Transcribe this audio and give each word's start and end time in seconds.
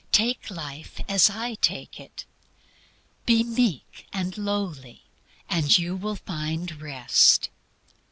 Take 0.11 0.49
life 0.49 0.99
as 1.07 1.29
I 1.29 1.53
take 1.53 1.99
it. 1.99 2.25
Be 3.27 3.43
meek 3.43 4.07
and 4.11 4.35
lowly, 4.35 5.03
and 5.47 5.77
you 5.77 5.95
will 5.95 6.15
find 6.15 6.81
Rest." 6.81 7.51